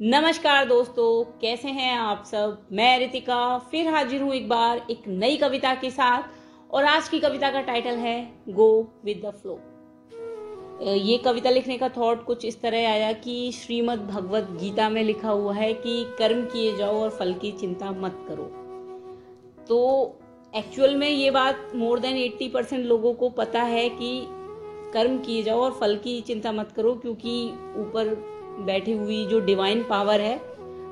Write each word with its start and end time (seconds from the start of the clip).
नमस्कार 0.00 0.64
दोस्तों, 0.66 1.24
कैसे 1.40 1.68
हैं 1.68 1.96
आप 1.96 2.24
सब? 2.26 2.66
मैं 2.72 2.98
रितिका, 2.98 3.58
फिर 3.70 3.88
हाजिर 3.88 4.22
हूँ 4.22 4.32
एक 4.34 4.48
बार 4.48 4.80
एक 4.90 5.02
नई 5.08 5.36
कविता 5.36 5.74
के 5.74 5.90
साथ, 5.90 6.22
और 6.70 6.84
आज 6.84 7.08
की 7.08 7.20
कविता 7.20 7.50
का 7.50 7.60
टाइटल 7.60 7.96
है 7.96 8.16
गो 8.48 8.66
विद 9.04 9.20
द 9.26 9.30
फ्लो 9.32 9.58
ये 10.94 11.18
कविता 11.18 11.50
लिखने 11.50 11.78
का 11.78 11.88
थॉट 11.88 12.24
कुछ 12.24 12.44
इस 12.44 12.60
तरह 12.62 12.88
आया 12.88 13.12
कि 13.12 13.52
श्रीमद् 13.52 14.06
भगवत 14.08 14.48
गीता 14.60 14.88
में 14.88 15.02
लिखा 15.04 15.30
हुआ 15.30 15.54
है 15.54 15.72
कि 15.74 16.04
कर्म 16.18 16.44
किए 16.46 16.76
जाओ 16.76 17.00
और 17.02 17.10
फल 17.10 17.34
की 17.34 17.52
चिंता 17.52 17.90
मत 17.92 18.24
करो। 18.28 18.50
तो 19.68 19.80
एक्चुअल 20.56 20.96
में 20.96 21.08
ये 21.08 21.30
बात 21.30 21.70
मोर 21.74 22.00
देन 22.00 22.16
80 22.18 22.52
परसेंट 22.52 22.84
लोगों 22.86 23.14
को 23.14 23.28
पता 23.32 23.62
है 23.62 23.88
कि 23.90 24.20
कर्म 24.92 25.18
किए 25.18 25.42
जाओ 25.42 25.60
और 25.60 25.72
फल 25.72 25.96
की 25.96 26.20
चिंता 26.20 26.52
मत 26.52 26.72
करो, 26.72 26.94
क्योंकि 26.94 27.50
ऊपर 27.78 28.32
बैठी 28.60 28.92
हुई 28.92 29.24
जो 29.26 29.40
डिवाइन 29.40 29.82
पावर 29.82 30.20
है, 30.20 30.36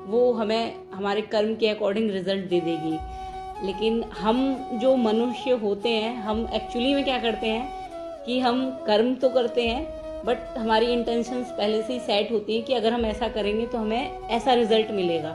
वो 0.07 0.31
हमें, 0.33 0.75
हमारे 0.93 1.21
कर्म 1.21 1.53
के 1.55 1.67
अकॉर्डिंग 1.67 2.09
रिज़ल्ट 2.11 2.49
दे 2.49 2.59
देगी। 2.61 2.97
लेकिन 3.65 4.03
हम 4.13 4.55
जो 4.73 4.95
मनुष्य 4.95 5.51
होते 5.53 5.89
हैं, 5.89 6.15
हम 6.15 6.47
एक्चुअली 6.53 6.93
में 6.95 7.03
क्या 7.03 7.17
करते 7.19 7.47
हैं 7.47 8.23
कि 8.25 8.39
हम 8.39 8.69
कर्म 8.87 9.13
तो 9.15 9.29
करते 9.29 9.67
हैं 9.67 10.01
बट 10.25 10.57
हमारी 10.57 10.85
इंटेंशंस 10.85 11.47
पहले 11.47 11.81
से 11.81 11.93
ही 11.93 11.99
सेट 11.99 12.31
होती 12.31 12.55
है 12.55 12.61
कि 12.61 12.73
अगर 12.73 12.93
हम 12.93 13.05
ऐसा 13.05 13.27
करेंगे 13.27 13.65
तो 13.65 13.77
हमें 13.77 14.27
ऐसा 14.29 14.53
रिज़ल्ट 14.53 14.91
मिलेगा। 14.91 15.31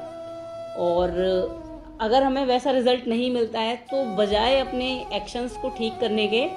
और 0.78 1.10
अगर 2.00 2.22
हमें 2.22 2.44
वैसा 2.46 2.70
रिज़ल्ट 2.70 3.06
नहीं 3.08 3.30
मिलता 3.30 3.60
है 3.60 3.76
तो 3.90 4.04
बजाय 4.16 4.58
अपने 4.60 4.88
एक्शंस 5.12 5.56
को 5.56 5.68
ठीक 5.68 5.98
करने 6.00 6.26
के, 6.26 6.48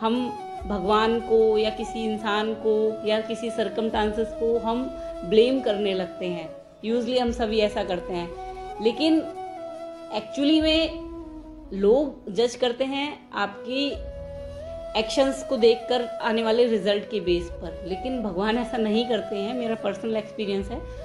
हम 0.00 0.26
भगवान 0.66 1.18
को 1.20 1.58
या 1.58 1.70
किसी 1.70 2.04
इंसान 2.04 2.52
को 2.56 3.06
या 3.06 3.20
किसी 3.20 3.50
सरकमटांसेस 3.50 4.28
को 4.32 4.56
हम 4.58 4.84
ब्लेम 5.28 5.60
करने 5.60 5.94
लगते 5.94 6.26
हैं। 6.26 6.56
यूजली 6.84 7.18
हम 7.18 7.30
सभी 7.30 7.58
ऐसा 7.58 7.84
करते 7.84 8.12
हैं। 8.12 8.30
लेकिन 8.84 9.18
एक्चुअली 10.14 10.60
में 10.60 11.04
लोग 11.72 12.32
जज 12.32 12.54
करते 12.54 12.84
हैं 12.84 13.30
आपकी 13.32 13.88
एक्शंस 15.00 15.46
को 15.48 15.56
देखकर 15.56 16.06
आने 16.06 16.42
वाले 16.42 16.66
रिज़ल्ट 16.66 17.10
के 17.10 17.20
बेस 17.20 17.48
पर। 17.52 17.86
लेकिन 17.86 18.22
भगवान 18.22 18.58
ऐसा 18.58 18.76
नहीं 18.76 19.08
करते 19.08 19.36
हैं। 19.36 19.54
मेरा 19.54 19.74
पर्सनल 19.74 20.16
एक्सपीरियंस 20.16 20.70
है। 20.70 21.04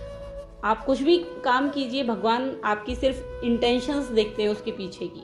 आप 0.63 0.85
कुछ 0.85 1.01
भी 1.01 1.17
काम 1.17 1.69
कीजिए, 1.69 2.03
भगवान 2.03 2.61
आपकी 2.63 2.95
सिर्फ़ 2.95 3.45
इंटेंशंस 3.45 4.05
देखते 4.05 4.43
हैं 4.43 4.49
उसके 4.49 4.71
पीछे 4.71 5.05
की। 5.05 5.23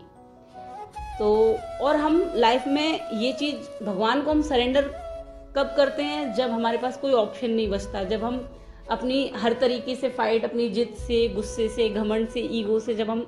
तो 1.19 1.57
और 1.81 1.95
हम 1.95 2.31
लाइफ 2.35 2.67
में 2.67 3.11
ये 3.13 3.33
चीज़, 3.33 3.83
भगवान 3.83 4.21
को 4.21 4.31
हम 4.31 4.41
सरेंडर 4.41 4.81
कब 5.57 5.73
करते 5.77 6.03
हैं? 6.03 6.33
जब 6.33 6.49
हमारे 6.49 6.77
पास 6.77 6.97
कोई 6.97 7.13
ऑप्शन 7.13 7.49
नहीं 7.49 7.69
बचता। 7.69 8.03
जब 8.03 8.23
हम 8.23 8.59
अपनी 8.89 9.31
हर 9.35 9.53
तरीके 9.53 9.95
से 9.95 10.09
फाइट 10.09 10.43
अपनी 10.43 10.67
जिद 10.69 10.93
से, 10.97 11.27
गुस्से 11.27 11.67
से, 11.69 11.89
घमंड 11.89 12.27
से 12.29 12.39
ईगो 12.51 12.79
से 12.79 12.95
जब 12.95 13.09
हम 13.09 13.25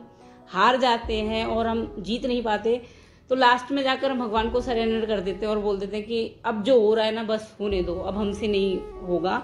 हार 0.49 0.77
जाते 0.77 1.13
हैं 1.21 1.45
और 1.45 1.67
हम 1.67 1.95
जीत 1.99 2.25
नहीं 2.25 2.41
पाते 2.43 2.81
तो 3.29 3.35
लास्ट 3.35 3.71
में 3.71 3.81
जाकर 3.83 4.11
हम 4.11 4.19
भगवान 4.19 4.49
को 4.49 4.61
सरेंडर 4.61 5.05
कर 5.05 5.19
देते 5.19 5.45
हैं 5.45 5.53
और 5.53 5.59
बोल 5.59 5.77
देते 5.77 5.97
हैं 5.97 6.05
कि 6.05 6.35
अब 6.45 6.61
जो 6.63 6.79
हो 6.81 6.93
रहा 6.93 7.05
है 7.05 7.11
ना, 7.11 7.23
बस 7.23 7.55
होने 7.61 7.81
दो, 7.83 7.95
अब 7.95 8.17
हमसे 8.17 8.47
नहीं 8.47 8.77
होगा। 9.07 9.41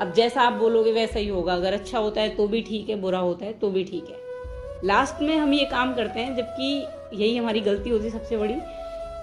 अब 0.00 0.12
जैसा 0.12 0.42
आप 0.42 0.52
बोलोगे 0.52 0.92
वैसा 0.92 1.18
ही 1.18 1.28
होगा। 1.28 1.54
अगर 1.54 1.72
अच्छा 1.72 1.98
होता 1.98 2.20
है 2.20 2.28
तो 2.28 2.46
भी 2.48 2.60
ठीक 2.62 2.88
है, 2.88 2.96
बुरा 2.96 3.18
होता 3.18 3.46
है 3.46 3.52
तो 3.52 3.70
भी 3.70 3.84
ठीक 3.84 4.10
है। 4.10 4.86
लास्ट 4.86 5.22
में 5.22 5.36
हम 5.36 5.52
ये 5.52 5.64
काम 5.64 5.94
करते 5.94 6.20
हैं, 6.20 6.36
जबकि 6.36 7.22
यही 7.22 7.36
हमारी 7.36 7.60
गलती 7.60 7.90
होती 7.90 8.04
है 8.04 8.10
सबसे 8.10 8.36
बड़ी, 8.36 8.54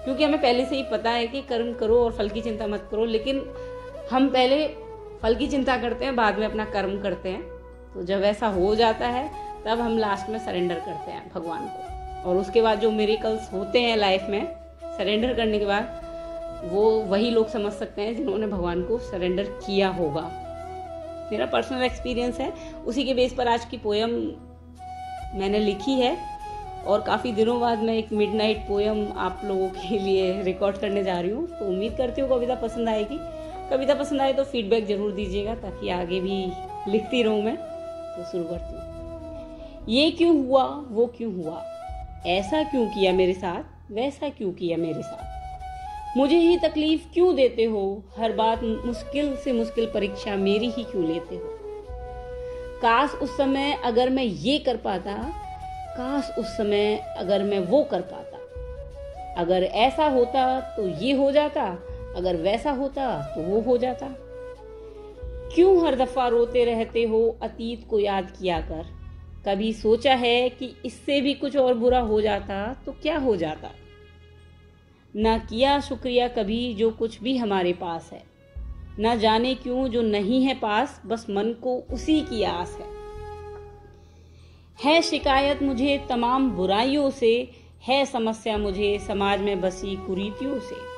क्योंकि 0.04 0.24
हमें 0.24 0.40
पहले 0.40 0.64
से 0.66 0.76
ही 0.76 0.82
पता 0.92 1.10
है 1.10 1.26
कि 1.26 1.40
कर्म 1.42 1.72
करो 1.72 2.02
और 2.04 2.12
फल 2.12 2.28
की 2.28 2.40
चिंता 2.40 2.66
मत 2.66 2.88
करो, 2.90 3.04
लेकिन 3.06 3.44
हम 4.10 4.28
पहले 4.28 4.64
फल 5.22 5.34
की 5.34 5.46
चिंता 5.46 5.76
करते 5.76 6.04
हैं, 6.04 6.16
बाद 6.16 6.38
में 6.38 6.46
अपना 6.46 6.64
कर्म 6.64 7.02
करते 7.02 7.28
हैं। 7.28 7.42
तो 7.94 8.02
जब 8.02 8.22
ऐसा 8.22 8.46
हो 8.46 8.74
जाता 8.74 9.06
है, 9.06 9.30
तब 9.64 9.80
हम 9.80 9.98
लास्ट 9.98 10.30
में 10.30 10.38
सरेंडर 10.38 10.74
करते 10.74 11.10
हैं 11.10 11.32
भगवान 11.34 11.60
को। 11.60 12.30
और 12.30 12.36
उसके 12.36 12.62
बाद 12.62 12.80
जो 12.80 12.90
मेरिकल्स 12.90 13.52
होते 13.52 13.80
हैं 13.80 13.96
लाइफ 13.96 14.26
में 14.28 14.54
सरेंडर 14.84 15.34
करने 15.34 15.58
के 15.58 15.66
बाद, 15.66 16.02
वो 16.64 16.90
वही 16.90 17.30
लोग 17.30 17.48
समझ 17.48 17.72
सकते 17.72 18.02
हैं 18.02 18.16
जिन्होंने 18.16 18.46
भगवान 18.46 18.82
को 18.82 18.98
सरेंडर 18.98 19.44
किया 19.44 19.88
होगा। 19.88 20.30
मेरा 21.32 21.46
पर्सनल 21.46 21.82
एक्सपीरियंस 21.82 22.40
है, 22.40 22.52
उसी 22.86 23.04
के 23.04 23.14
बेस 23.14 23.34
पर 23.34 23.48
आज 23.48 23.64
की 23.64 23.78
पोयम 23.78 24.10
मैंने 25.34 25.58
लिखी 25.58 25.92
है। 25.92 26.32
और 26.86 27.02
काफ़ी 27.02 27.32
दिनों 27.32 27.60
बाद 27.60 27.78
मैं 27.78 27.94
एक 27.94 28.12
मिडनाइट 28.12 28.58
पोयम 28.58 29.12
आप 29.16 29.40
लोगों 29.44 29.68
के 29.68 29.98
लिए 29.98 30.42
रिकॉर्ड 30.42 30.76
करने 30.76 31.04
जा 31.04 31.20
रही 31.20 31.30
हूँ। 31.30 31.46
तो 31.58 31.64
उम्मीद 31.64 31.96
करती 31.96 32.20
हूँ 32.20 32.30
कविता 32.30 32.54
पसंद 32.54 32.88
आएगी। 32.88 33.41
कविता 33.72 33.94
पसंद 33.94 34.20
आए 34.20 34.32
तो 34.32 34.44
फीडबैक 34.44 34.86
ज़रूर 34.86 35.12
दीजिएगा 35.12 35.54
ताकि 35.54 35.88
आगे 35.88 36.20
भी 36.20 36.52
लिखती 36.88 37.22
रहूँ 37.22 37.42
मैं। 37.42 37.56
तो 37.56 38.24
शुरू 38.24 38.44
करती 38.44 38.74
हूँ। 38.74 39.86
ये 39.88 40.10
क्यों 40.10 40.46
हुआ, 40.46 40.64
वो 40.90 41.06
क्यों 41.06 41.34
हुआ? 41.34 41.62
ऐसा 42.26 42.62
क्यों 42.62 42.86
किया 42.86 43.12
मेरे 43.12 43.32
साथ, 43.32 43.92
वैसा 43.92 44.28
क्यों 44.28 44.52
किया 44.52 44.76
मेरे 44.76 45.02
साथ? 45.02 46.16
मुझे 46.16 46.36
ही 46.36 46.56
तकलीफ़ 46.56 47.14
क्यों 47.14 47.34
देते 47.34 47.64
हो? 47.64 48.02
हर 48.18 48.32
बात 48.32 48.62
मुश्किल 48.62 49.36
से 49.36 49.52
मुश्किल 49.52 49.86
परीक्षा 49.86 50.36
मेरी 50.36 50.70
ही 50.70 50.84
क्यों 50.84 51.04
लेते 51.04 51.34
हो? 51.34 51.42
काश 52.82 53.10
उस 53.10 53.36
समय 53.36 53.80
अगर 53.84 54.10
मैं 54.10 54.24
ये 54.24 54.58
कर 54.58 54.76
पाता, 54.76 55.14
काश 55.96 56.34
उस 56.38 56.46
समय 56.46 57.14
अगर 57.16 57.42
मैं 57.42 57.58
वो 57.58 57.82
कर 57.84 58.00
पाता। 58.00 58.38
अगर 59.40 59.62
ऐसा 59.62 60.06
होता 60.06 60.60
तो 60.60 60.88
ये 60.88 61.12
हो 61.12 61.30
जाता 61.32 61.78
अगर 62.16 62.36
वैसा 62.36 62.70
होता 62.70 63.22
तो 63.22 63.42
वो 63.42 63.60
हो 63.60 63.78
जाता। 63.78 64.08
क्यों 65.54 65.86
हर 65.86 65.96
दफ़ा 65.96 66.28
रोते 66.28 66.64
रहते 66.64 67.02
हो, 67.02 67.38
अतीत 67.42 67.86
को 67.90 67.98
याद 67.98 68.30
किया 68.30 68.60
कर? 68.60 69.02
कभी 69.46 69.72
सोचा 69.72 70.14
है 70.14 70.48
कि 70.48 70.76
इससे 70.84 71.20
भी 71.20 71.34
कुछ 71.34 71.56
और 71.56 71.74
बुरा 71.74 71.98
हो 71.98 72.20
जाता 72.20 72.76
तो 72.86 72.92
क्या 72.92 73.18
हो 73.18 73.36
जाता? 73.36 73.70
ना 75.16 75.38
किया 75.38 75.80
शुक्रिया 75.80 76.28
कभी 76.28 76.74
जो 76.74 76.90
कुछ 76.90 77.22
भी 77.22 77.36
हमारे 77.36 77.72
पास 77.72 78.10
है। 78.12 78.22
ना 78.98 79.14
जाने 79.14 79.54
क्यों 79.54 79.88
जो 79.88 80.02
नहीं 80.02 80.44
है 80.44 80.54
पास, 80.54 81.02
बस 81.06 81.26
मन 81.30 81.52
को 81.52 81.78
उसी 81.92 82.20
की 82.20 82.42
आस 82.42 82.78
है। 82.80 82.86
है 84.84 85.02
शिकायत 85.02 85.62
मुझे 85.62 86.06
तमाम 86.08 86.50
बुराइयों 86.50 87.10
से, 87.10 87.50
है 87.82 88.04
समस्या 88.04 88.58
मुझे 88.58 88.98
समाज 88.98 89.40
में 89.40 89.60
बसी 89.60 89.96
कुरीतियों 89.96 90.60
से। 90.60 90.91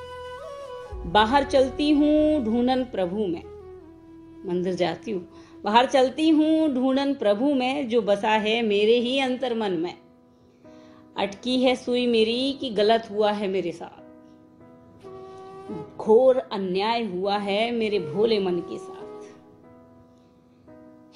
बाहर 1.05 1.43
चलती 1.43 1.91
हूँ 1.91 2.43
ढूंढन 2.43 2.83
प्रभु 2.83 3.15
में। 3.15 3.43
मंदिर 4.47 4.73
जाती 4.73 5.11
हूँ। 5.11 5.29
बाहर 5.63 5.85
चलती 5.85 6.29
हूँ 6.29 6.73
ढूंढन 6.73 7.13
प्रभु 7.13 7.53
में, 7.53 7.89
जो 7.89 8.01
बसा 8.01 8.29
है 8.29 8.61
मेरे 8.61 8.99
ही 8.99 9.19
अंतर 9.19 9.53
मन 9.53 9.71
में। 9.71 9.97
अटकी 11.17 11.63
है 11.63 11.75
सुई 11.75 12.07
मेरी 12.07 12.53
कि 12.53 12.69
गलत 12.69 13.07
हुआ 13.11 13.31
है 13.31 13.47
मेरे 13.47 13.71
साथ। 13.71 14.01
घोर 15.97 16.37
अन्याय 16.37 17.03
हुआ 17.03 17.37
है 17.37 17.71
मेरे 17.71 17.99
भोले 17.99 18.39
मन 18.39 18.59
के 18.59 18.77
साथ। 18.77 18.95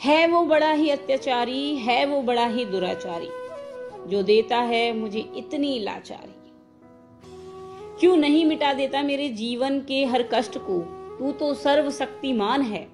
है 0.01 0.27
वो 0.27 0.45
बड़ा 0.45 0.71
ही 0.71 0.89
अत्याचारी, 0.89 1.75
है 1.75 2.05
वो 2.05 2.21
बड़ा 2.21 2.47
ही 2.47 2.65
दुराचारी। 2.65 3.29
जो 4.09 4.23
देता 4.23 4.57
है 4.57 4.93
मुझे 4.93 5.19
इतनी 5.19 5.79
लाचारी। 5.79 6.38
क्यों 7.99 8.17
नहीं 8.17 8.45
मिटा 8.45 8.73
देता 8.73 9.01
मेरे 9.01 9.29
जीवन 9.29 9.79
के 9.79 10.05
हर 10.05 10.29
कष्ट 10.33 10.57
को? 10.57 10.79
तू 11.19 11.31
तो 11.31 11.53
सर्वशक्तिमान 11.53 12.61
है। 12.61 12.87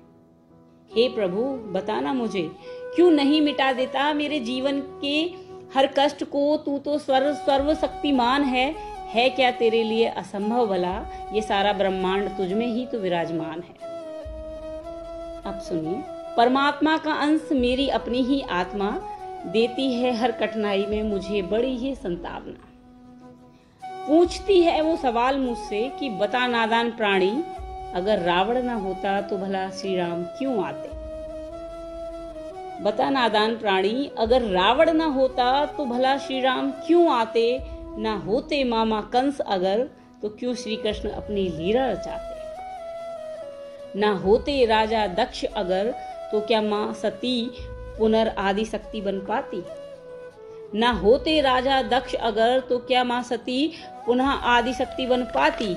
हे 0.95 1.09
प्रभु, 1.09 1.41
बताना 1.71 2.13
मुझे, 2.13 2.51
क्यों 2.95 3.11
नहीं 3.11 3.41
मिटा 3.41 3.71
देता 3.71 4.13
मेरे 4.13 4.39
जीवन 4.39 4.79
के 4.79 5.33
हर 5.75 5.89
कष्ट 5.99 6.23
को? 6.23 6.57
तू 6.57 6.77
तो 6.77 6.97
सर्व 6.97 7.33
सर्वशक्तिमान 7.33 8.43
है। 8.43 8.75
है 9.07 9.29
क्या 9.29 9.51
तेरे 9.51 9.83
लिए 9.83 10.05
असंभव 10.05 10.67
भला? 10.67 11.05
ये 11.33 11.41
सारा 11.41 11.73
ब्रह्मांड 11.73 12.29
तुझ 12.29 12.53
में 12.53 12.67
ही 12.67 12.85
तो 12.85 12.99
विराजमान 12.99 13.59
है। 13.59 13.75
अब 15.45 15.59
सुनिए। 15.59 15.95
परमात्मा 16.37 16.97
का 16.97 17.13
अंश 17.13 17.49
मेरी 17.51 17.87
अपनी 17.87 18.21
ही 18.21 18.41
आत्मा 18.41 18.91
देती 19.45 19.93
है 19.93 20.17
हर 20.17 20.31
कठिनाई 20.31 20.85
में 20.85 21.03
मुझे 21.03 21.41
बड़ी 21.41 21.77
ही 21.77 21.95
संतावना। 21.95 22.64
पूछती 24.07 24.61
है 24.61 24.81
वो 24.81 24.95
सवाल 24.95 25.37
मुझसे 25.37 25.81
कि 25.99 26.09
बता 26.09 26.47
नादान 26.47 26.91
प्राणी, 26.91 27.43
अगर 27.95 28.19
रावण 28.19 28.61
ना 28.63 28.73
होता 28.73 29.21
तो 29.21 29.37
भला 29.37 29.69
श्री 29.69 29.95
राम 29.95 30.23
क्यों 30.23 30.63
आते? 30.65 30.89
बता 32.83 33.09
नादान 33.09 33.55
प्राणी, 33.55 34.11
अगर 34.17 34.41
रावण 34.41 34.93
ना 34.93 35.05
होता 35.05 35.65
तो 35.65 35.85
भला 35.85 36.17
श्री 36.17 36.41
राम 36.41 36.71
क्यों 36.71 37.11
आते? 37.11 37.59
ना 37.97 38.13
होते 38.17 38.63
मामा 38.63 39.01
कंस 39.01 39.39
अगर 39.39 39.89
तो 40.21 40.29
क्यों 40.29 40.53
श्री 40.53 40.75
कृष्ण 40.75 41.09
अपनी 41.09 41.47
लीला 41.49 41.85
रचाते? 41.91 42.33
ना 43.99 44.11
होते 44.11 44.65
राजा 44.65 45.07
दक्ष 45.07 45.43
अगर 45.45 45.93
तो 46.31 46.41
क्या 46.41 46.61
माँ 46.61 46.93
सती 46.93 47.51
पुनर्आदि 47.99 48.65
शक्ति 48.65 49.01
बन 49.01 49.19
पाती? 49.19 49.63
न 50.75 50.83
होते 50.83 51.41
राजा 51.41 51.81
दक्ष 51.81 52.13
अगर 52.13 52.59
तो 52.59 52.77
क्या 52.77 53.03
माँ 53.03 53.21
सती 53.23 53.71
पुनः 54.05 54.25
आदि 54.25 54.73
शक्ति 54.73 55.05
बन 55.07 55.23
पाती? 55.25 55.75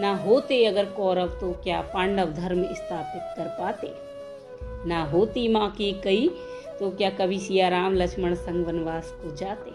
न 0.00 0.04
होते 0.26 0.64
अगर 0.66 0.84
कौरव 0.84 1.28
तो 1.28 1.52
क्या 1.52 1.80
पांडव 1.80 2.32
धर्म 2.32 2.62
स्थापित 2.62 3.22
कर 3.36 3.48
पाते? 3.60 3.92
ना 4.88 5.02
होती 5.04 5.46
माँ 5.48 5.70
की 5.70 5.92
कई 6.04 6.28
तो 6.80 6.90
क्या 6.90 7.10
कभी 7.10 7.38
सिया 7.38 7.68
राम 7.68 7.94
लक्ष्मण 7.94 8.34
संग 8.34 8.66
वनवास 8.66 9.10
को 9.14 9.34
जाते? 9.36 9.70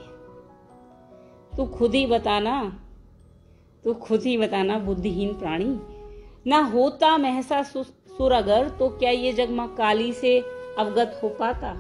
तू 1.58 1.66
खुद 1.66 1.96
ही 1.96 2.06
बताना, 2.06 2.62
तू 3.86 3.94
खुद 3.94 4.22
ही 4.22 4.38
बताना 4.38 4.78
बुद्धिहीन 4.80 5.34
प्राणी। 5.34 5.78
ना 6.48 6.60
होता 6.64 7.18
महसा 7.18 7.62
सुर 7.64 8.32
अगर 8.32 8.70
तो 8.70 8.90
क्या 8.90 9.12
ये 9.12 9.34
जग 9.34 9.50
माँ 9.50 9.68
काली 9.76 10.12
से 10.14 10.40
अवगत 10.78 11.20
हो 11.24 11.30
पाता? 11.30 11.74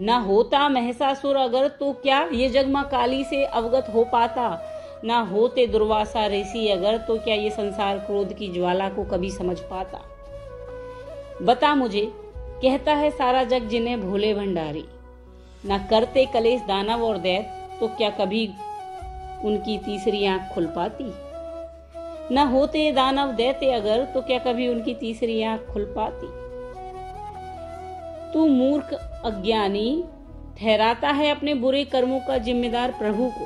ना 0.00 0.18
होता 0.18 0.68
महसासुर 0.68 1.36
अगर 1.36 1.68
तो 1.68 1.92
क्या 1.92 2.28
ये 2.32 2.48
जग 2.48 2.68
माँ 2.68 2.88
काली 2.88 3.24
से 3.24 3.44
अवगत 3.44 3.86
हो 3.94 4.04
पाता? 4.04 4.62
ना 5.04 5.20
होते 5.20 5.66
दुर्वासा 5.66 6.26
ऋषि 6.26 6.68
अगर 6.68 6.98
तो 6.98 7.18
क्या 7.18 7.34
ये 7.34 7.50
संसार 7.50 7.98
क्रोध 7.98 8.32
की 8.32 8.48
ज्वाला 8.48 8.88
को 8.88 9.04
कभी 9.04 9.30
समझ 9.30 9.60
पाता? 9.60 10.00
बता 11.42 11.74
मुझे, 11.74 12.12
कहता 12.36 12.94
है 12.94 13.10
सारा 13.10 13.44
जग 13.44 13.68
जिन्हें 13.68 14.10
भोले 14.10 14.34
भंडारी। 14.34 14.84
ना 15.64 15.78
करते 15.78 16.26
कलेश 16.26 16.60
दानव 16.60 17.04
और 17.04 17.18
दैत 17.18 17.48
तो 17.80 17.88
क्या 17.88 18.10
कभी 18.10 18.50
उनकी 19.44 19.78
तीसरी 19.78 20.26
आँख 20.26 20.54
खुल 20.54 20.66
पाती? 20.66 21.12
न 22.34 22.38
होते 22.38 22.92
दानव 22.92 23.32
देते 23.32 23.72
अगर 23.72 24.04
तो 24.04 24.20
क्या 24.20 24.38
कभी 24.38 24.68
उनकी 24.68 24.94
तीसरी 24.94 25.42
आँख 25.42 25.66
खुल 25.72 25.84
पाती? 25.98 26.26
तू 28.32 28.46
मूर्ख 28.46 29.07
अज्ञानी 29.24 30.04
ठहराता 30.60 31.08
है 31.08 31.30
अपने 31.30 31.54
बुरे 31.54 31.84
कर्मों 31.84 32.20
का 32.20 32.38
जिम्मेदार 32.38 32.90
प्रभु 32.90 33.32
को। 33.38 33.44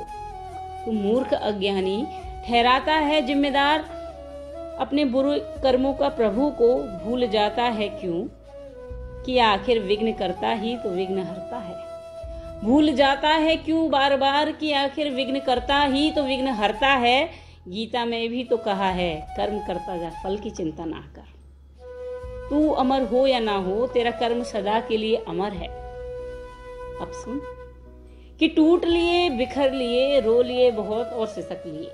तो 0.85 0.91
मूर्ख 0.91 1.33
अज्ञानी 1.33 2.05
ठहराता 2.47 2.93
है 2.93 3.21
जिम्मेदार 3.21 3.79
अपने 4.79 5.05
बुरे 5.05 5.39
कर्मों 5.39 5.93
का 5.93 6.09
प्रभु 6.09 6.49
को। 6.49 6.83
भूल 7.05 7.27
जाता 7.27 7.63
है 7.63 7.89
क्यों? 7.89 8.27
कि 9.23 9.37
आखिर 9.37 9.79
विघ्न 9.79 10.13
करता 10.13 10.49
ही 10.49 10.77
तो 10.77 10.89
विघ्न 10.89 11.19
हरता 11.19 11.57
है। 11.57 11.93
भूल 12.63 12.91
जाता 12.91 13.29
है 13.29 13.55
क्यों? 13.55 13.89
बार 13.89 14.17
बार 14.17 14.51
कि 14.51 14.71
आखिर 14.71 15.11
विघ्न 15.11 15.39
करता 15.39 15.81
ही 15.81 16.11
तो 16.11 16.23
विघ्न 16.23 16.47
हरता 16.47 16.87
है। 16.87 17.29
गीता 17.67 18.05
में 18.05 18.29
भी 18.29 18.43
तो 18.43 18.57
कहा 18.57 18.89
है, 18.89 19.33
कर्म 19.37 19.59
करता 19.59 19.97
जा, 19.97 20.09
फल 20.09 20.37
की 20.37 20.49
चिंता 20.49 20.85
ना 20.85 21.13
कर। 21.15 21.32
तू 22.53 22.69
अमर 22.69 23.01
हो 23.01 23.27
या 23.27 23.39
ना 23.39 23.55
हो, 23.55 23.87
तेरा 23.87 24.11
कर्म 24.11 24.43
सदा 24.43 24.79
के 24.79 24.97
लिए 24.97 25.15
अमर 25.15 25.51
है। 25.51 25.67
अब 27.01 27.11
सुन, 27.13 27.41
कि 28.39 28.47
टूट 28.47 28.85
लिए, 28.85 29.29
बिखर 29.29 29.71
लिए, 29.71 30.19
रो 30.19 30.41
लिए 30.41 30.71
बहुत 30.71 31.07
और 31.07 31.27
सिसक 31.27 31.63
लिए। 31.67 31.89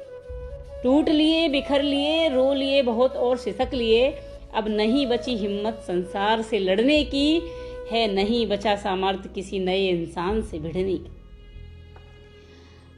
टूट 0.83 1.09
लिए, 1.09 1.49
बिखर 1.49 1.81
लिए, 1.81 2.29
रो 2.29 2.53
लिए 2.53 2.81
बहुत 2.81 3.15
और 3.15 3.37
सिसक 3.37 3.73
लिए। 3.73 4.09
अब 4.55 4.67
नहीं 4.67 5.07
बची 5.07 5.35
हिम्मत 5.37 5.73
संसार 5.87 6.41
से 6.41 6.59
लड़ने 6.59 7.03
की, 7.03 7.41
है 7.91 8.13
नहीं 8.13 8.47
बचा 8.47 8.75
सामर्थ्य 8.75 9.29
किसी 9.35 9.59
नए 9.59 9.87
इंसान 9.87 10.41
से 10.41 10.59
भिड़ने 10.59 10.83
की। 10.83 11.11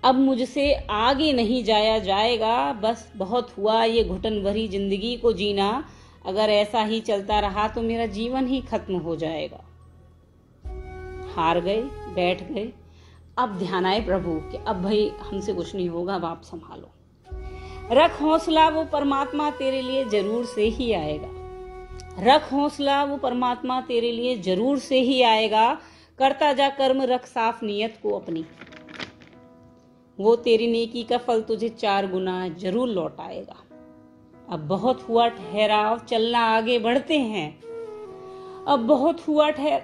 अब 0.03 0.15
मुझसे 0.15 0.73
आगे 0.89 1.33
नहीं 1.33 1.63
जाया 1.63 1.99
जाएगा, 1.99 2.73
बस 2.73 3.11
बहुत 3.15 3.57
हुआ 3.57 3.83
ये 3.83 4.03
घुटन 4.03 4.43
भरी 4.43 4.67
ज़िंदगी 4.67 5.15
को 5.15 5.33
जीना। 5.33 5.83
अगर 6.25 6.49
ऐसा 6.49 6.83
ही 6.83 6.99
चलता 7.01 7.39
रहा 7.39 7.67
तो 7.67 7.81
मेरा 7.81 8.05
जीवन 8.05 8.47
ही 8.47 8.61
खत्म 8.61 8.95
हो 8.95 9.15
जाएगा। 9.15 9.63
हार 11.35 11.59
गए, 11.59 11.81
बैठ 12.15 12.43
गए। 12.43 12.71
अब 13.37 13.57
ध्यान 13.57 13.85
आए 13.85 14.01
प्रभु 14.01 14.31
कि। 14.51 14.57
अब 14.57 14.81
भाई 14.83 15.11
हमसे 15.21 15.53
कुछ 15.53 15.75
नहीं 15.75 15.89
होगा, 15.89 16.15
अब 16.15 16.25
आप 16.25 16.41
संभालो। 16.41 16.91
रख 17.91 18.21
हौसला, 18.21 18.67
वो 18.69 18.83
परमात्मा 18.83 19.49
तेरे 19.51 19.81
लिए 19.81 20.05
ज़रूर 20.05 20.45
से 20.45 20.63
ही 20.63 20.91
आएगा। 20.93 21.29
रख 22.19 22.51
हौसला, 22.53 23.03
वो 23.03 23.17
परमात्मा 23.17 23.81
तेरे 23.81 24.11
लिए 24.11 24.37
ज़रूर 24.37 24.79
से 24.79 24.99
ही 24.99 25.21
आएगा। 25.21 25.73
करता 26.19 26.53
जा 26.53 26.69
कर्म, 26.69 27.01
रख 27.01 27.25
साफ़ 27.25 27.65
नियत 27.65 27.99
को 28.03 28.09
अपनी। 28.09 28.45
वो 30.19 30.35
तेरी 30.35 30.71
नेकी 30.71 31.03
का 31.03 31.17
फल 31.17 31.41
तुझे 31.41 31.69
चार 31.69 32.07
गुना 32.07 32.47
ज़रूर 32.49 32.89
लौट 32.89 33.19
आएगा 33.19 33.55
अब 34.49 34.59
बहुत 34.59 35.09
हुआ 35.09 35.27
ठहराव, 35.27 35.99
चलना 35.99 36.39
आगे 36.39 36.79
बढ़ते 36.79 37.17
हैं। 37.17 37.61
अब 38.67 38.79
बहुत 38.79 39.27
हुआ 39.27 39.49
ठहर, 39.49 39.81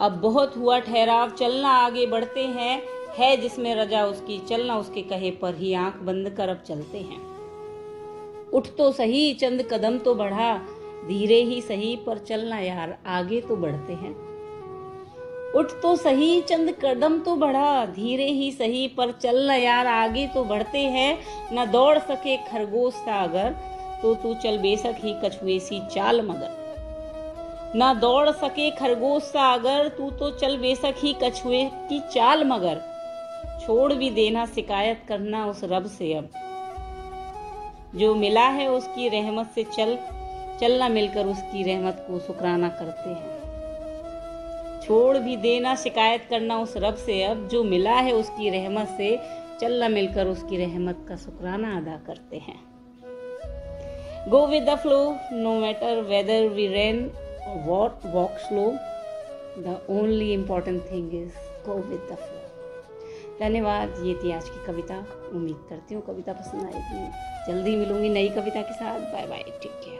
अब 0.00 0.12
बहुत 0.12 0.56
हुआ 0.56 0.78
ठहराव, 0.78 1.30
चलना 1.30 1.68
आगे 1.68 2.06
बढ़ते 2.06 2.40
हैं, 2.40 2.82
है 3.18 3.36
जिसमें 3.36 3.74
रजा 3.74 4.06
उसकी, 4.06 4.38
चलना 4.38 4.78
उसके 4.78 5.02
कहे 5.02 5.30
पर 5.30 5.54
ही 5.54 5.74
आँख 5.74 5.96
बंद 5.96 6.30
कर 6.30 6.48
अब 6.48 6.56
चलते 6.56 6.98
हैं। 6.98 7.20
उठ 8.50 8.66
तो 8.78 8.92
सही, 8.92 9.34
चंद 9.34 9.62
कदम 9.62 9.98
तो 9.98 10.14
बढ़ा, 10.14 10.58
धीरे 11.06 11.42
ही 11.42 11.60
सही, 11.60 11.96
पर 11.96 12.18
चलना 12.18 12.58
यार, 12.58 12.98
आगे 13.06 13.40
तो 13.40 13.56
बढ़ते 13.56 13.92
हैं। 13.92 14.29
उठ 15.56 15.70
तो 15.82 15.94
सही, 15.96 16.40
चंद 16.40 16.70
कदम 16.82 17.18
तो 17.18 17.34
बढ़ा, 17.36 17.86
धीरे 17.86 18.26
ही 18.26 18.50
सही, 18.52 18.86
पर 18.88 19.10
चलना 19.12 19.54
यार, 19.54 19.86
आगे 19.86 20.26
तो 20.26 20.44
बढ़ते 20.44 20.78
हैं, 20.78 21.18
न 21.52 21.70
दौड़ 21.70 21.98
सके 21.98 22.36
खरगोश 22.36 22.94
सा 22.94 23.22
अगर 23.22 23.56
तो 24.02 24.14
तू 24.14 24.34
चल 24.34 24.58
बेसक 24.58 24.96
ही 24.98 25.14
कछुए 25.24 25.58
सी 25.58 25.80
चाल 25.92 26.20
मगर। 26.22 27.72
ना 27.76 27.92
दौड़ 27.94 28.30
सके 28.30 28.70
खरगोश 28.70 29.22
सा 29.22 29.52
अगर 29.54 29.88
तू 29.88 30.10
तो 30.10 30.30
चल 30.30 30.56
बेसक 30.56 30.94
ही 30.98 31.14
कछुए 31.22 31.64
की 31.88 32.00
चाल 32.12 32.44
मगर। 32.44 32.80
छोड़ 33.66 33.92
भी 33.92 34.10
देना, 34.10 34.46
शिकायत 34.46 35.02
करना 35.08 35.46
उस 35.46 35.60
रब 35.64 35.86
से 35.88 36.14
अब। 36.14 36.30
जो 37.94 38.14
मिला 38.14 38.46
है 38.48 38.68
उसकी 38.68 39.08
रहमत 39.08 39.50
से 39.54 39.64
चल 39.64 39.98
चलना 40.60 40.88
मिलकर 40.88 41.26
उसकी 41.26 41.62
रहमत 41.62 42.04
को 42.08 42.18
शुक्राना 42.18 42.68
करते 42.68 43.10
हैं। 43.10 43.39
छोड़ 44.82 45.18
भी 45.18 45.36
देना, 45.36 45.74
शिकायत 45.74 46.26
करना 46.30 46.58
उस 46.58 46.74
रब 46.76 46.94
से। 46.96 47.22
अब 47.24 47.46
जो 47.48 47.62
मिला 47.64 47.94
है 47.98 48.12
उसकी 48.12 48.50
रहमत 48.50 48.88
से 48.96 49.16
चलना 49.60 49.88
मिलकर 49.88 50.26
उसकी 50.26 50.56
रहमत 50.56 51.04
का 51.08 51.16
शुक्राना 51.16 51.76
अदा 51.76 51.96
करते 52.06 52.36
हैं। 52.38 52.58
Go 54.28 54.46
with 54.46 54.68
the 54.68 54.74
flow 54.76 54.98
no 55.32 55.54
matter 55.60 56.00
whether 56.02 56.48
we 56.48 56.66
rain 56.68 57.10
what 57.66 58.06
walk 58.06 58.38
slow 58.38 58.70
the 59.58 59.80
only 59.90 60.32
important 60.32 60.82
thing 60.90 61.14
is 61.14 61.34
go 61.66 61.74
with 61.74 62.08
the 62.12 62.16
flow 62.16 62.38
धन्यवाद, 63.40 63.94
ये 64.04 64.14
थी 64.14 64.32
आज 64.32 64.48
की 64.48 64.64
कविता। 64.66 64.96
उम्मीद 65.34 65.56
करती 65.68 65.94
हूँ 65.94 66.02
कविता 66.06 66.32
पसंद 66.32 66.62
आएगी। 66.64 67.06
जल्दी 67.46 67.76
मिलूँगी 67.76 68.08
नई 68.08 68.28
कविता 68.30 68.62
के 68.62 68.74
साथ। 68.74 69.00
Bye 69.12 69.26
bye 69.26 69.42
take 69.62 69.72
care 69.84 69.99